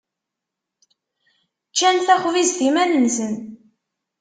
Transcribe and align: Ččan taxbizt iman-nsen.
Ččan 1.69 1.97
taxbizt 2.07 2.59
iman-nsen. 2.67 3.33